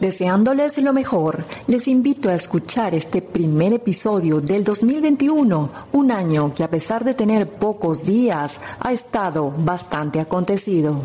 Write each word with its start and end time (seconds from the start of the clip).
Deseándoles 0.00 0.78
lo 0.78 0.94
mejor, 0.94 1.44
les 1.66 1.86
invito 1.86 2.30
a 2.30 2.34
escuchar 2.34 2.94
este 2.94 3.20
primer 3.20 3.74
episodio 3.74 4.40
del 4.40 4.64
2021, 4.64 5.70
un 5.92 6.10
año 6.10 6.54
que 6.54 6.64
a 6.64 6.70
pesar 6.70 7.04
de 7.04 7.12
tener 7.12 7.46
pocos 7.46 8.02
días, 8.02 8.54
ha 8.80 8.94
estado 8.94 9.52
bastante 9.58 10.18
acontecido. 10.18 11.02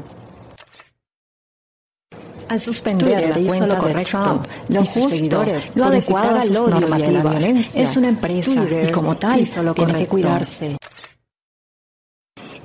Al 2.48 2.60
suspender 2.62 3.38
la 3.38 3.46
cuenta 3.46 3.82
de 3.82 4.06
Trump, 4.06 4.46
los 4.70 4.88
seguidores 4.88 5.72
lo 5.76 5.86
adecuado 5.86 6.40
al 6.40 6.56
odio 6.56 6.88
y 6.88 7.04
a 7.04 7.12
la 7.12 7.22
violencia, 7.22 7.84
es 7.84 7.98
una 7.98 8.08
empresa 8.08 8.52
y 8.52 8.92
como 8.92 9.18
tal 9.18 9.46
tiene 9.76 9.94
que 9.94 10.08
cuidarse. 10.08 10.78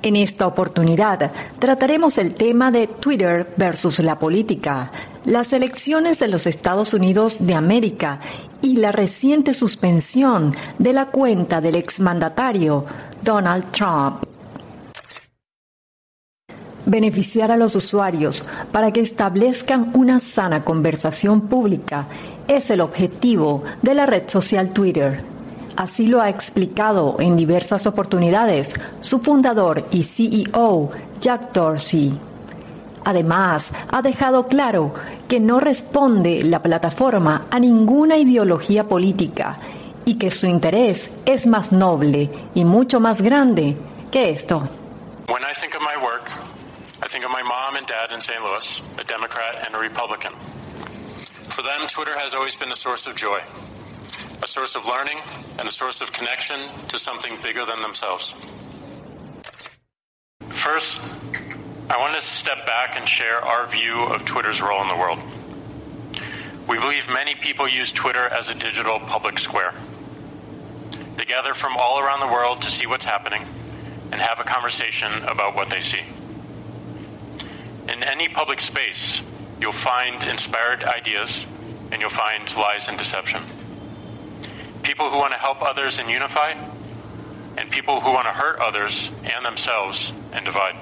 En 0.03 0.17
esta 0.17 0.47
oportunidad 0.47 1.31
trataremos 1.59 2.17
el 2.17 2.35
tema 2.35 2.71
de 2.71 2.87
Twitter 2.87 3.53
versus 3.57 3.99
la 3.99 4.19
política, 4.19 4.91
las 5.25 5.53
elecciones 5.53 6.19
de 6.19 6.29
los 6.29 6.47
Estados 6.47 6.95
Unidos 6.95 7.37
de 7.41 7.55
América 7.55 8.21
y 8.63 8.77
la 8.77 8.93
reciente 8.93 9.55
suspensión 9.55 10.55
de 10.79 10.93
la 10.93 11.07
cuenta 11.07 11.61
del 11.61 11.75
exmandatario 11.75 12.85
Donald 13.23 13.71
Trump. 13.71 14.25
Beneficiar 16.87 17.53
a 17.53 17.57
los 17.57 17.77
usuarios 17.77 18.43
para 18.73 18.93
que 18.93 19.01
establezcan 19.01 19.93
una 19.95 20.19
sana 20.19 20.65
conversación 20.65 21.43
pública 21.43 22.07
es 22.49 22.71
el 22.71 22.81
objetivo 22.81 23.63
de 23.83 23.95
la 23.95 24.07
red 24.07 24.25
social 24.29 24.71
Twitter. 24.71 25.23
Así 25.77 26.07
lo 26.07 26.21
ha 26.21 26.29
explicado 26.29 27.17
en 27.21 27.37
diversas 27.37 27.87
oportunidades 27.87 28.71
su 29.01 29.21
fundador 29.21 29.87
y 29.91 30.03
CEO, 30.03 30.91
Jack 31.21 31.53
Dorsey. 31.53 32.30
Además, 33.05 33.67
ha 33.91 34.03
dejado 34.03 34.47
claro 34.47 34.93
que 35.29 35.41
no 35.41 35.61
responde 35.61 36.43
la 36.43 36.63
plataforma 36.63 37.47
a 37.51 37.59
ninguna 37.59 38.17
ideología 38.17 38.89
política 38.89 39.59
y 40.05 40.19
que 40.19 40.31
su 40.31 40.47
interés 40.47 41.11
es 41.25 41.47
más 41.47 41.73
noble 41.73 42.31
y 42.55 42.65
mucho 42.65 43.01
más 43.01 43.21
grande 43.21 43.77
que 44.11 44.31
esto. 44.31 44.69
When 45.29 45.43
I 45.43 45.55
think 45.59 45.75
of 45.75 45.83
my 45.83 45.97
work, 46.03 46.31
I 47.03 47.09
think 47.09 47.25
of 47.25 47.31
my 47.31 47.43
mom 47.43 47.77
and 47.77 47.87
dad 47.87 48.13
in 48.13 48.21
St. 48.21 48.41
Louis, 48.43 48.83
a 48.99 49.05
Democrat 49.05 49.67
and 49.67 49.75
a 49.75 49.79
Republican. 49.79 50.33
For 51.49 51.63
them, 51.63 51.89
Twitter 51.89 52.17
has 52.19 52.35
always 52.35 52.57
been 52.57 52.73
a 52.73 52.77
source 52.77 53.07
of 53.09 53.17
joy. 53.17 53.41
a 54.43 54.49
source 54.49 54.75
of 54.75 54.87
learning, 54.87 55.19
and 55.59 55.69
a 55.69 55.73
source 55.73 56.01
of 56.01 56.13
connection 56.13 56.59
to 56.89 56.99
something 56.99 57.37
bigger 57.43 57.65
than 57.67 57.83
themselves. 57.83 58.35
First, 60.49 61.01
I 61.91 61.99
want 61.99 62.15
to 62.15 62.23
step 62.23 62.67
back 62.67 62.97
and 62.97 63.09
share 63.09 63.45
our 63.45 63.67
view 63.67 64.05
of 64.05 64.25
Twitter's 64.25 64.63
role 64.63 64.81
in 64.81 64.89
the 64.89 64.97
world. 64.97 65.19
We 66.69 66.79
believe 66.79 67.09
many 67.09 67.35
people 67.35 67.69
use 67.69 67.91
Twitter 67.91 68.27
as 68.27 68.49
a 68.49 68.55
digital 68.55 69.01
public 69.01 69.41
square. 69.41 69.75
They 71.17 71.25
gather 71.25 71.53
from 71.53 71.77
all 71.77 71.99
around 71.99 72.21
the 72.21 72.33
world 72.33 72.63
to 72.63 72.71
see 72.71 72.87
what's 72.87 73.05
happening 73.05 73.45
and 74.13 74.21
have 74.21 74.39
a 74.39 74.45
conversation 74.45 75.25
about 75.25 75.57
what 75.57 75.69
they 75.69 75.81
see. 75.81 76.05
In 77.89 78.05
any 78.05 78.29
public 78.29 78.61
space, 78.61 79.21
you'll 79.61 79.73
find 79.73 80.23
inspired 80.23 80.85
ideas 80.85 81.45
and 81.91 82.01
you'll 82.01 82.11
find 82.11 82.57
lies 82.57 82.89
and 82.89 82.97
deception 82.97 83.43
people 84.83 85.11
who 85.11 85.19
want 85.19 85.33
to 85.33 85.39
help 85.39 85.63
others 85.63 85.99
and 85.99 86.11
unify, 86.11 86.55
and 87.59 87.71
people 87.71 88.01
who 88.01 88.13
want 88.13 88.27
to 88.27 88.33
hurt 88.33 88.59
others 88.61 89.11
and 89.35 89.45
themselves 89.45 90.13
and 90.33 90.45
divide. 90.45 90.75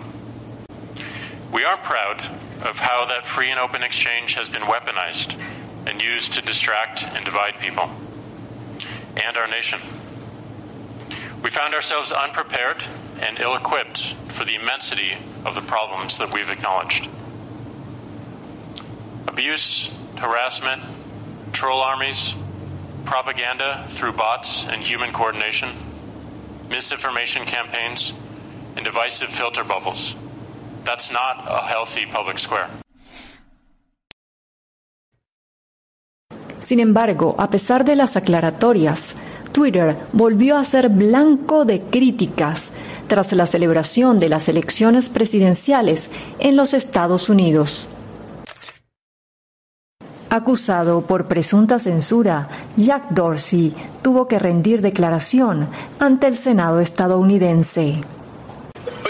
We 1.50 1.64
are 1.64 1.78
proud 1.78 2.20
of 2.62 2.78
how 2.78 3.06
that 3.06 3.26
free 3.26 3.50
and 3.50 3.58
open 3.58 3.82
exchange 3.82 4.34
has 4.34 4.48
been 4.50 4.62
weaponized 4.62 5.40
and 5.86 6.02
used 6.02 6.34
to 6.34 6.42
distract 6.42 7.04
and 7.04 7.24
divide 7.24 7.54
people 7.58 7.90
and 9.16 9.36
our 9.36 9.48
nation. 9.48 9.80
We 11.42 11.50
found 11.50 11.74
ourselves 11.74 12.12
unprepared 12.12 12.82
and 13.20 13.40
ill 13.40 13.56
equipped 13.56 14.14
for 14.28 14.44
the 14.44 14.56
immensity 14.56 15.16
of 15.44 15.54
the 15.54 15.62
problems 15.62 16.18
that 16.18 16.34
we've 16.34 16.50
acknowledged. 16.50 17.08
Abuse, 19.26 19.94
harassment, 20.18 20.82
troll 21.52 21.80
armies, 21.80 22.34
propaganda 23.06 23.86
through 23.88 24.12
bots 24.12 24.66
and 24.66 24.82
human 24.82 25.12
coordination, 25.12 25.70
misinformation 26.68 27.46
campaigns, 27.46 28.12
and 28.76 28.84
divisive 28.84 29.30
filter 29.30 29.64
bubbles. 29.64 30.14
That's 30.88 31.12
not 31.12 31.44
a 31.46 31.68
healthy 31.68 32.06
public 32.06 32.38
square. 32.38 32.66
Sin 36.60 36.80
embargo, 36.80 37.34
a 37.38 37.50
pesar 37.50 37.84
de 37.84 37.94
las 37.94 38.16
aclaratorias, 38.16 39.14
Twitter 39.52 39.98
volvió 40.14 40.56
a 40.56 40.64
ser 40.64 40.88
blanco 40.88 41.66
de 41.66 41.82
críticas 41.82 42.70
tras 43.06 43.32
la 43.32 43.44
celebración 43.44 44.18
de 44.18 44.30
las 44.30 44.48
elecciones 44.48 45.10
presidenciales 45.10 46.08
en 46.38 46.56
los 46.56 46.72
Estados 46.72 47.28
Unidos. 47.28 47.86
Acusado 50.30 51.02
por 51.02 51.28
presunta 51.28 51.78
censura, 51.78 52.48
Jack 52.78 53.10
Dorsey 53.10 53.74
tuvo 54.00 54.26
que 54.26 54.38
rendir 54.38 54.80
declaración 54.80 55.68
ante 55.98 56.28
el 56.28 56.36
Senado 56.36 56.80
estadounidense. 56.80 58.00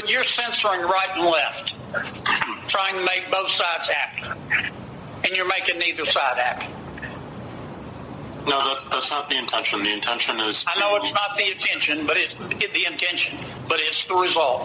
You're 0.09 0.25
censoring 0.25 0.81
right 0.81 1.09
and 1.15 1.27
left, 1.27 1.75
trying 2.67 2.95
to 2.97 3.05
make 3.05 3.31
both 3.31 3.51
sides 3.51 3.87
happy, 3.87 4.73
and 5.25 5.37
you're 5.37 5.49
making 5.49 5.79
neither 5.79 6.07
side 6.07 6.39
happy. 6.39 6.73
No, 8.49 8.65
that, 8.65 8.91
that's 8.91 9.11
not 9.11 9.29
the 9.29 9.37
intention. 9.37 9.83
The 9.83 9.93
intention 9.93 10.41
is. 10.41 10.65
I 10.67 10.81
know 10.81 10.97
it's 10.97 11.13
not 11.13 11.37
the 11.37 11.51
intention, 11.51 12.07
but 12.07 12.17
it's 12.17 12.35
it, 12.63 12.73
the 12.73 12.87
intention, 12.87 13.37
but 13.69 13.79
it's 13.81 14.05
the 14.05 14.15
result. 14.15 14.63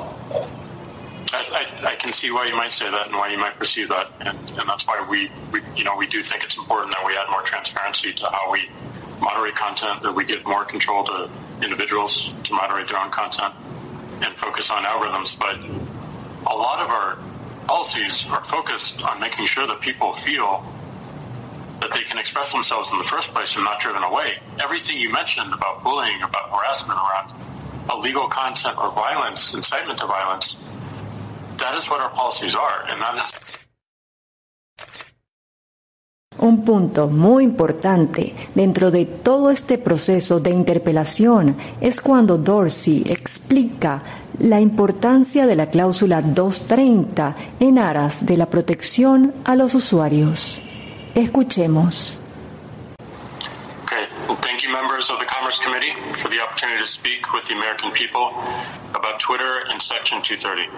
I, 1.34 1.68
I, 1.84 1.92
I, 1.92 1.96
can 1.96 2.14
see 2.14 2.32
why 2.32 2.46
you 2.46 2.56
might 2.56 2.72
say 2.72 2.90
that 2.90 3.08
and 3.08 3.16
why 3.16 3.30
you 3.30 3.38
might 3.38 3.58
perceive 3.58 3.90
that, 3.90 4.12
and, 4.22 4.38
and 4.38 4.70
that's 4.70 4.88
why 4.88 5.06
we, 5.10 5.30
we, 5.52 5.62
you 5.76 5.84
know, 5.84 5.98
we 5.98 6.08
do 6.08 6.22
think 6.22 6.44
it's 6.44 6.58
important 6.58 6.92
that 6.92 7.04
we 7.06 7.18
add 7.18 7.30
more 7.30 7.42
transparency 7.42 8.14
to 8.14 8.26
how 8.28 8.52
we 8.52 8.70
moderate 9.20 9.56
content, 9.56 10.04
that 10.04 10.14
we 10.14 10.24
give 10.24 10.46
more 10.46 10.64
control 10.64 11.04
to 11.06 11.30
individuals 11.62 12.32
to 12.44 12.54
moderate 12.54 12.88
their 12.88 13.00
own 13.00 13.10
content, 13.10 13.54
and 14.22 14.36
focus 14.36 14.70
on 14.70 14.84
algorithms. 14.84 15.38
But 15.38 15.58
a 16.52 16.56
lot 16.56 16.80
of 16.80 16.90
our 16.90 17.18
policies 17.68 18.26
are 18.30 18.44
focused 18.46 19.02
on 19.02 19.20
making 19.20 19.46
sure 19.46 19.66
that 19.68 19.82
people 19.82 20.14
feel 20.14 20.66
that 21.82 21.94
they 21.94 22.04
can 22.04 22.18
express 22.18 22.52
themselves 22.52 22.92
in 22.92 22.98
the 22.98 23.04
first 23.04 23.34
place 23.34 23.56
and 23.56 23.66
not 23.66 23.80
driven 23.82 24.04
away. 24.04 24.40
Everything 24.62 24.98
you 24.98 25.12
mentioned 25.12 25.54
about 25.54 25.84
bullying, 25.84 26.22
about 26.22 26.50
harassment 26.50 27.00
around 27.00 27.34
illegal 27.92 28.28
content 28.28 28.78
or 28.78 28.92
violence, 28.92 29.54
incitement 29.54 30.00
to 30.00 30.06
violence, 30.06 30.58
Un 36.64 36.80
punto 36.80 37.08
muy 37.08 37.44
importante 37.44 38.34
dentro 38.56 38.90
de 38.90 39.04
todo 39.04 39.50
este 39.50 39.78
proceso 39.78 40.40
de 40.40 40.52
interpelación 40.52 41.58
es 41.82 42.00
cuando 42.00 42.38
Dorsey 42.38 43.04
explica 43.10 44.02
la 44.40 44.62
importancia 44.62 45.46
de 45.46 45.58
la 45.58 45.70
cláusula 45.70 46.22
230 46.22 47.36
en 47.60 47.80
aras 47.80 48.26
de 48.26 48.38
la 48.38 48.46
protección 48.46 49.34
a 49.44 49.58
los 49.58 49.76
usuarios. 49.76 50.62
Escuchemos. 51.16 52.22
Okay. 53.84 54.08
Well, 54.30 54.38
thank 54.38 54.64
you, 54.64 54.72
members 54.72 55.10
of 55.10 55.20
the 55.20 55.26
Commerce 55.26 55.60
Committee, 55.62 55.92
for 56.22 56.30
the 56.30 56.40
opportunity 56.40 56.80
to 56.80 56.88
speak 56.88 57.34
with 57.34 57.44
the 57.44 57.56
American 57.56 57.92
people 57.92 58.32
about 58.94 59.20
Twitter 59.20 59.68
and 59.70 59.82
Section 59.82 60.22
230. 60.22 60.70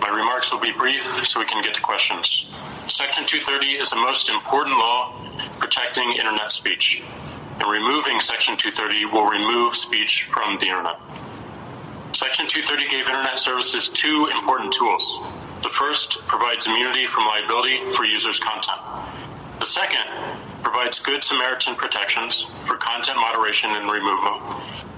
My 0.00 0.08
remarks 0.08 0.50
will 0.50 0.60
be 0.60 0.72
brief 0.72 1.04
so 1.24 1.38
we 1.38 1.46
can 1.46 1.62
get 1.62 1.74
to 1.74 1.80
questions. 1.80 2.50
Section 2.90 3.24
230 3.24 3.78
is 3.78 3.90
the 3.90 3.96
most 3.96 4.28
important 4.28 4.76
law 4.76 5.14
protecting 5.60 6.10
internet 6.10 6.50
speech, 6.50 7.00
and 7.60 7.70
removing 7.70 8.20
Section 8.20 8.56
230 8.56 9.04
will 9.06 9.26
remove 9.30 9.76
speech 9.76 10.24
from 10.24 10.58
the 10.58 10.66
internet. 10.66 10.98
Section 12.12 12.48
230 12.48 12.88
gave 12.90 13.06
internet 13.06 13.38
services 13.38 13.88
two 13.90 14.28
important 14.34 14.72
tools. 14.72 15.22
The 15.62 15.68
first 15.68 16.18
provides 16.26 16.66
immunity 16.66 17.06
from 17.06 17.26
liability 17.26 17.78
for 17.92 18.04
users' 18.04 18.40
content. 18.40 18.80
The 19.60 19.66
second 19.66 20.04
provides 20.64 20.98
good 20.98 21.22
Samaritan 21.22 21.76
protections 21.76 22.42
for 22.64 22.76
content 22.76 23.18
moderation 23.18 23.70
and 23.70 23.88
removal, 23.88 24.42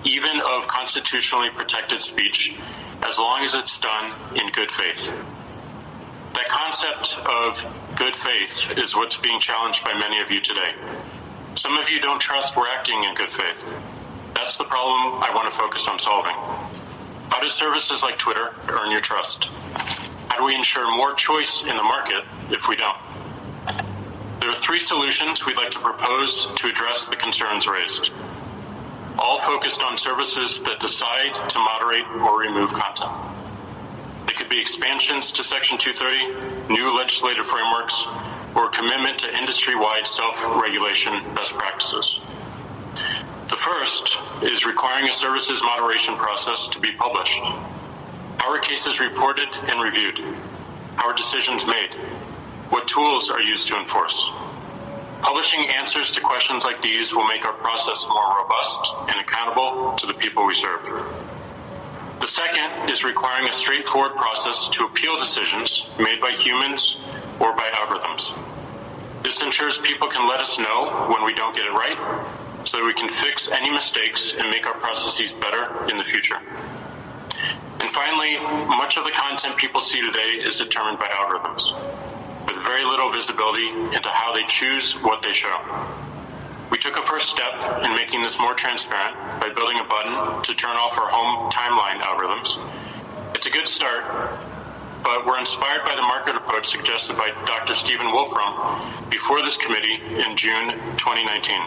even 0.04 0.40
of 0.40 0.66
constitutionally 0.66 1.50
protected 1.50 2.00
speech 2.00 2.56
as 3.02 3.18
long 3.18 3.44
as 3.44 3.54
it's 3.54 3.76
done 3.76 4.12
in 4.34 4.50
good 4.50 4.70
faith. 4.70 5.12
That 6.34 6.48
concept 6.48 7.18
of 7.26 7.94
good 7.96 8.16
faith 8.16 8.78
is 8.78 8.96
what's 8.96 9.16
being 9.16 9.38
challenged 9.38 9.84
by 9.84 9.92
many 9.94 10.20
of 10.20 10.30
you 10.30 10.40
today. 10.40 10.74
Some 11.54 11.76
of 11.76 11.90
you 11.90 12.00
don't 12.00 12.20
trust 12.20 12.56
we're 12.56 12.68
acting 12.68 13.04
in 13.04 13.14
good 13.14 13.30
faith. 13.30 13.62
That's 14.34 14.56
the 14.56 14.64
problem 14.64 15.22
I 15.22 15.30
want 15.34 15.50
to 15.52 15.56
focus 15.56 15.86
on 15.88 15.98
solving. 15.98 16.34
How 17.28 17.40
do 17.40 17.48
services 17.50 18.02
like 18.02 18.18
Twitter 18.18 18.54
earn 18.68 18.90
your 18.90 19.00
trust? 19.00 19.44
How 20.28 20.38
do 20.38 20.44
we 20.44 20.54
ensure 20.54 20.90
more 20.96 21.14
choice 21.14 21.62
in 21.62 21.76
the 21.76 21.82
market 21.82 22.24
if 22.50 22.68
we 22.68 22.76
don't? 22.76 22.96
There 24.40 24.50
are 24.50 24.54
three 24.54 24.80
solutions 24.80 25.44
we'd 25.46 25.56
like 25.56 25.70
to 25.72 25.78
propose 25.78 26.46
to 26.56 26.68
address 26.68 27.06
the 27.06 27.16
concerns 27.16 27.68
raised, 27.68 28.10
all 29.18 29.38
focused 29.38 29.82
on 29.82 29.98
services 29.98 30.62
that 30.62 30.80
decide 30.80 31.34
to 31.50 31.58
moderate 31.58 32.06
or 32.22 32.40
remove 32.40 32.72
content. 32.72 33.12
Could 34.42 34.50
be 34.50 34.60
expansions 34.60 35.30
to 35.32 35.44
Section 35.44 35.78
230, 35.78 36.74
new 36.74 36.96
legislative 36.96 37.46
frameworks, 37.46 37.94
or 38.56 38.68
commitment 38.70 39.20
to 39.20 39.38
industry 39.38 39.76
wide 39.76 40.04
self 40.04 40.44
regulation 40.60 41.12
best 41.32 41.54
practices. 41.54 42.18
The 43.48 43.54
first 43.54 44.16
is 44.42 44.66
requiring 44.66 45.08
a 45.08 45.12
services 45.12 45.62
moderation 45.62 46.16
process 46.16 46.66
to 46.72 46.80
be 46.80 46.90
published. 46.90 47.38
How 48.38 48.50
are 48.50 48.58
cases 48.58 48.98
reported 48.98 49.46
and 49.68 49.80
reviewed? 49.80 50.18
How 50.96 51.10
are 51.10 51.14
decisions 51.14 51.64
made? 51.64 51.94
What 52.70 52.88
tools 52.88 53.30
are 53.30 53.40
used 53.40 53.68
to 53.68 53.78
enforce? 53.78 54.28
Publishing 55.20 55.68
answers 55.68 56.10
to 56.10 56.20
questions 56.20 56.64
like 56.64 56.82
these 56.82 57.14
will 57.14 57.28
make 57.28 57.44
our 57.44 57.52
process 57.52 58.04
more 58.08 58.42
robust 58.42 58.92
and 59.08 59.20
accountable 59.20 59.94
to 59.98 60.06
the 60.08 60.14
people 60.14 60.44
we 60.44 60.54
serve. 60.54 60.82
The 62.22 62.28
second 62.28 62.88
is 62.88 63.02
requiring 63.02 63.48
a 63.48 63.52
straightforward 63.52 64.14
process 64.14 64.68
to 64.68 64.84
appeal 64.84 65.18
decisions 65.18 65.88
made 65.98 66.20
by 66.20 66.30
humans 66.30 67.00
or 67.40 67.52
by 67.52 67.68
algorithms. 67.74 68.30
This 69.24 69.42
ensures 69.42 69.78
people 69.78 70.06
can 70.06 70.28
let 70.28 70.38
us 70.38 70.56
know 70.56 71.08
when 71.12 71.24
we 71.24 71.34
don't 71.34 71.52
get 71.52 71.66
it 71.66 71.72
right 71.72 71.98
so 72.62 72.76
that 72.78 72.84
we 72.84 72.94
can 72.94 73.08
fix 73.08 73.50
any 73.50 73.70
mistakes 73.70 74.34
and 74.38 74.48
make 74.50 74.68
our 74.68 74.74
processes 74.74 75.32
better 75.32 75.90
in 75.90 75.98
the 75.98 76.04
future. 76.04 76.38
And 77.80 77.90
finally, 77.90 78.38
much 78.68 78.96
of 78.96 79.04
the 79.04 79.10
content 79.10 79.56
people 79.56 79.80
see 79.80 80.00
today 80.00 80.38
is 80.46 80.58
determined 80.58 81.00
by 81.00 81.08
algorithms 81.08 81.74
with 82.46 82.56
very 82.62 82.84
little 82.84 83.10
visibility 83.10 83.68
into 83.68 84.08
how 84.10 84.32
they 84.32 84.44
choose 84.44 84.92
what 85.02 85.22
they 85.22 85.32
show. 85.32 85.58
We 86.72 86.78
took 86.78 86.96
a 86.96 87.02
first 87.02 87.28
step 87.28 87.84
in 87.84 87.94
making 87.94 88.22
this 88.22 88.38
more 88.38 88.54
transparent 88.54 89.14
by 89.42 89.50
building 89.50 89.78
a 89.78 89.84
button 89.84 90.42
to 90.42 90.54
turn 90.54 90.74
off 90.74 90.98
our 90.98 91.10
home 91.10 91.50
timeline 91.50 92.00
algorithms. 92.00 92.56
It's 93.34 93.46
a 93.46 93.50
good 93.50 93.68
start, 93.68 94.02
but 95.04 95.26
we're 95.26 95.38
inspired 95.38 95.84
by 95.84 95.94
the 95.94 96.00
market 96.00 96.34
approach 96.34 96.68
suggested 96.68 97.18
by 97.18 97.28
Dr. 97.44 97.74
Stephen 97.74 98.10
Wolfram 98.10 98.80
before 99.10 99.42
this 99.42 99.58
committee 99.58 100.00
in 100.16 100.34
June 100.34 100.70
2019. 100.96 101.60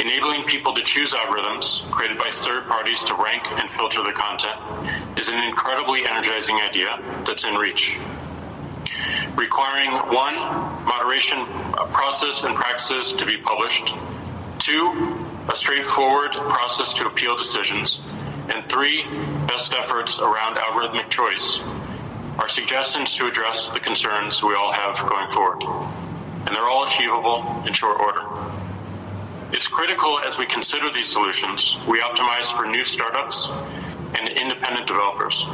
Enabling 0.00 0.44
people 0.44 0.72
to 0.72 0.82
choose 0.82 1.12
algorithms 1.12 1.82
created 1.90 2.16
by 2.16 2.30
third 2.30 2.64
parties 2.64 3.02
to 3.04 3.14
rank 3.16 3.44
and 3.52 3.68
filter 3.70 4.02
the 4.02 4.12
content 4.12 4.58
is 5.18 5.28
an 5.28 5.46
incredibly 5.46 6.06
energizing 6.06 6.56
idea 6.56 6.98
that's 7.26 7.44
in 7.44 7.54
reach 7.56 7.98
requiring 9.36 9.92
one, 10.14 10.34
moderation 10.84 11.44
process 11.92 12.44
and 12.44 12.54
practices 12.56 13.12
to 13.12 13.26
be 13.26 13.36
published, 13.36 13.94
two, 14.58 15.24
a 15.48 15.54
straightforward 15.54 16.32
process 16.32 16.92
to 16.94 17.06
appeal 17.06 17.36
decisions, 17.36 18.00
and 18.52 18.68
three, 18.68 19.04
best 19.46 19.74
efforts 19.74 20.18
around 20.18 20.56
algorithmic 20.56 21.10
choice 21.10 21.60
are 22.38 22.48
suggestions 22.48 23.14
to 23.16 23.26
address 23.26 23.70
the 23.70 23.80
concerns 23.80 24.42
we 24.42 24.54
all 24.54 24.72
have 24.72 24.98
going 25.08 25.28
forward. 25.30 25.62
And 26.46 26.54
they're 26.54 26.68
all 26.68 26.84
achievable 26.84 27.62
in 27.66 27.72
short 27.72 28.00
order. 28.00 28.22
It's 29.52 29.68
critical 29.68 30.18
as 30.20 30.38
we 30.38 30.46
consider 30.46 30.90
these 30.90 31.10
solutions, 31.10 31.76
we 31.88 32.00
optimize 32.00 32.52
for 32.56 32.66
new 32.66 32.84
startups 32.84 33.48
and 34.18 34.28
independent 34.28 34.86
developers. 34.86 35.44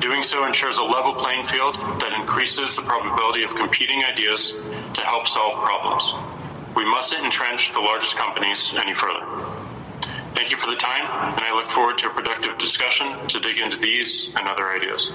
Doing 0.00 0.22
so 0.22 0.46
ensures 0.46 0.78
a 0.78 0.82
level 0.82 1.12
playing 1.12 1.44
field 1.44 1.76
that 2.00 2.14
increases 2.18 2.74
the 2.74 2.82
probability 2.82 3.42
of 3.44 3.54
competing 3.54 4.02
ideas 4.02 4.54
to 4.94 5.02
help 5.02 5.26
solve 5.26 5.54
problems. 5.62 6.14
We 6.74 6.86
mustn't 6.86 7.22
entrench 7.22 7.72
the 7.72 7.80
largest 7.80 8.16
companies 8.16 8.72
any 8.82 8.94
further. 8.94 9.20
Thank 10.32 10.50
you 10.50 10.56
for 10.56 10.70
the 10.70 10.76
time, 10.76 11.04
and 11.36 11.44
I 11.44 11.52
look 11.54 11.68
forward 11.68 11.98
to 11.98 12.06
a 12.06 12.10
productive 12.10 12.56
discussion 12.56 13.06
to 13.28 13.40
dig 13.40 13.58
into 13.58 13.76
these 13.76 14.34
and 14.36 14.48
other 14.48 14.70
ideas. 14.70 15.12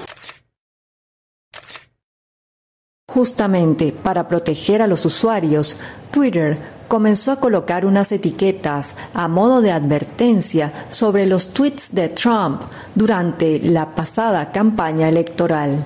Justamente 3.12 3.92
para 3.92 4.28
proteger 4.28 4.82
a 4.82 4.88
los 4.88 5.06
usuarios, 5.06 5.80
Twitter 6.12 6.75
comenzó 6.88 7.32
a 7.32 7.40
colocar 7.40 7.86
unas 7.86 8.12
etiquetas 8.12 8.94
a 9.14 9.28
modo 9.28 9.62
de 9.62 9.72
advertencia 9.72 10.72
sobre 10.90 11.26
los 11.26 11.50
tweets 11.50 11.94
de 11.94 12.10
Trump 12.10 12.62
durante 12.94 13.60
la 13.60 13.96
pasada 13.96 14.52
campaña 14.52 15.10
electoral. 15.10 15.86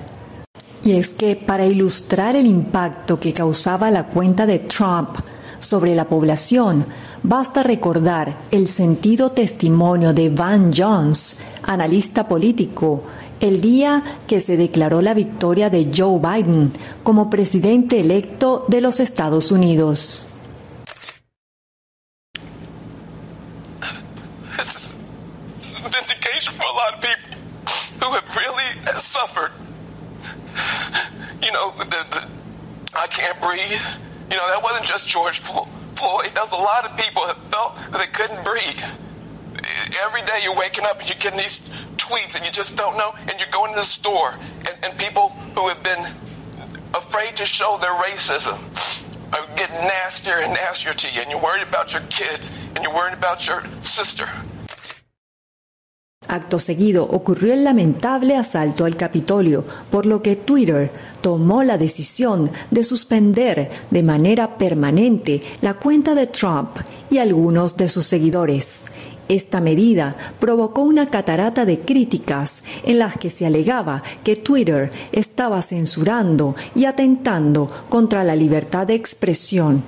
Y 0.82 0.92
es 0.92 1.10
que 1.10 1.36
para 1.36 1.66
ilustrar 1.66 2.36
el 2.36 2.46
impacto 2.46 3.20
que 3.20 3.32
causaba 3.32 3.90
la 3.90 4.06
cuenta 4.06 4.46
de 4.46 4.60
Trump 4.60 5.10
sobre 5.58 5.94
la 5.94 6.06
población, 6.06 6.86
basta 7.22 7.62
recordar 7.62 8.36
el 8.50 8.66
sentido 8.66 9.32
testimonio 9.32 10.14
de 10.14 10.30
Van 10.30 10.72
Jones, 10.74 11.38
analista 11.62 12.26
político, 12.26 13.02
el 13.40 13.60
día 13.60 14.02
que 14.26 14.40
se 14.40 14.56
declaró 14.56 15.02
la 15.02 15.14
victoria 15.14 15.70
de 15.70 15.90
Joe 15.94 16.18
Biden 16.18 16.72
como 17.02 17.30
presidente 17.30 18.00
electo 18.00 18.64
de 18.68 18.80
los 18.80 19.00
Estados 19.00 19.50
Unidos. 19.52 20.29
Breathe. 33.34 33.84
You 34.30 34.36
know, 34.36 34.46
that 34.48 34.62
wasn't 34.62 34.86
just 34.86 35.08
George 35.08 35.40
Floyd. 35.40 36.32
That 36.34 36.42
was 36.42 36.52
a 36.52 36.62
lot 36.62 36.84
of 36.84 36.96
people 36.96 37.26
that 37.26 37.36
felt 37.50 37.76
that 37.92 37.98
they 37.98 38.06
couldn't 38.06 38.44
breathe. 38.44 38.82
Every 40.02 40.22
day 40.22 40.40
you're 40.42 40.56
waking 40.56 40.84
up 40.84 41.00
and 41.00 41.08
you're 41.08 41.18
getting 41.18 41.38
these 41.38 41.58
tweets 41.96 42.34
and 42.36 42.44
you 42.44 42.50
just 42.50 42.76
don't 42.76 42.96
know. 42.96 43.12
And 43.28 43.32
you're 43.38 43.52
going 43.52 43.72
to 43.74 43.80
the 43.80 43.86
store 43.86 44.38
and, 44.66 44.76
and 44.82 44.98
people 44.98 45.30
who 45.54 45.68
have 45.68 45.82
been 45.82 46.06
afraid 46.94 47.36
to 47.36 47.44
show 47.46 47.78
their 47.80 47.94
racism 47.94 48.58
are 49.32 49.56
getting 49.56 49.76
nastier 49.76 50.38
and 50.38 50.52
nastier 50.52 50.92
to 50.92 51.14
you. 51.14 51.22
And 51.22 51.30
you're 51.30 51.42
worried 51.42 51.66
about 51.66 51.92
your 51.92 52.02
kids 52.10 52.50
and 52.74 52.82
you're 52.82 52.94
worried 52.94 53.14
about 53.14 53.46
your 53.46 53.64
sister. 53.82 54.28
Acto 56.28 56.58
seguido 56.58 57.04
ocurrió 57.04 57.54
el 57.54 57.64
lamentable 57.64 58.36
asalto 58.36 58.84
al 58.84 58.94
Capitolio, 58.94 59.64
por 59.90 60.04
lo 60.04 60.22
que 60.22 60.36
Twitter 60.36 60.92
tomó 61.22 61.64
la 61.64 61.78
decisión 61.78 62.50
de 62.70 62.84
suspender 62.84 63.70
de 63.90 64.02
manera 64.02 64.58
permanente 64.58 65.42
la 65.62 65.74
cuenta 65.74 66.14
de 66.14 66.26
Trump 66.26 66.76
y 67.10 67.18
algunos 67.18 67.76
de 67.76 67.88
sus 67.88 68.04
seguidores. 68.04 68.86
Esta 69.28 69.60
medida 69.60 70.14
provocó 70.38 70.82
una 70.82 71.06
catarata 71.06 71.64
de 71.64 71.80
críticas 71.80 72.62
en 72.84 72.98
las 72.98 73.16
que 73.16 73.30
se 73.30 73.46
alegaba 73.46 74.02
que 74.22 74.36
Twitter 74.36 74.92
estaba 75.12 75.62
censurando 75.62 76.54
y 76.74 76.84
atentando 76.84 77.66
contra 77.88 78.24
la 78.24 78.36
libertad 78.36 78.86
de 78.86 78.94
expresión 78.94 79.82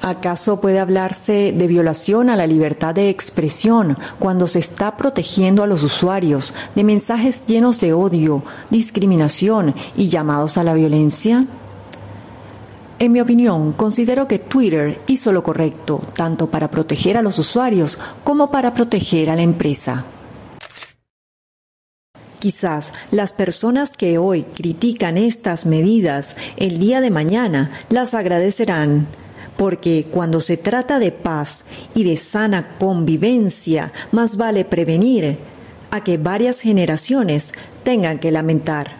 ¿Acaso 0.00 0.60
puede 0.60 0.78
hablarse 0.78 1.52
de 1.52 1.66
violación 1.66 2.30
a 2.30 2.36
la 2.36 2.46
libertad 2.46 2.94
de 2.94 3.10
expresión 3.10 3.98
cuando 4.20 4.46
se 4.46 4.60
está 4.60 4.96
protegiendo 4.96 5.64
a 5.64 5.66
los 5.66 5.82
usuarios 5.82 6.54
de 6.76 6.84
mensajes 6.84 7.44
llenos 7.44 7.80
de 7.80 7.92
odio, 7.92 8.44
discriminación 8.70 9.74
y 9.96 10.08
llamados 10.08 10.58
a 10.58 10.64
la 10.64 10.74
violencia? 10.74 11.44
En 13.00 13.12
mi 13.12 13.20
opinión, 13.20 13.72
considero 13.72 14.28
que 14.28 14.38
Twitter 14.38 15.00
hizo 15.08 15.32
lo 15.32 15.42
correcto, 15.42 16.02
tanto 16.14 16.48
para 16.50 16.70
proteger 16.70 17.16
a 17.16 17.22
los 17.22 17.38
usuarios 17.38 17.98
como 18.22 18.50
para 18.50 18.74
proteger 18.74 19.28
a 19.28 19.36
la 19.36 19.42
empresa. 19.42 20.04
Quizás 22.38 22.92
las 23.10 23.32
personas 23.32 23.90
que 23.90 24.18
hoy 24.18 24.44
critican 24.44 25.18
estas 25.18 25.66
medidas 25.66 26.36
el 26.56 26.78
día 26.78 27.00
de 27.00 27.10
mañana 27.10 27.72
las 27.90 28.14
agradecerán 28.14 29.08
porque 29.56 30.06
cuando 30.10 30.40
se 30.40 30.56
trata 30.56 30.98
de 30.98 31.12
paz 31.12 31.64
y 31.94 32.04
de 32.04 32.16
sana 32.16 32.76
convivencia, 32.78 33.92
más 34.12 34.36
vale 34.36 34.64
prevenir 34.64 35.38
a 35.90 36.04
que 36.04 36.18
varias 36.18 36.60
generaciones 36.60 37.52
tengan 37.82 38.18
que 38.18 38.30
lamentar. 38.30 38.99